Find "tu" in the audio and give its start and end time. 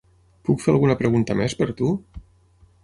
1.83-1.93